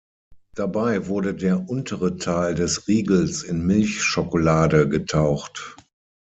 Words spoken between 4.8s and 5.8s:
getaucht.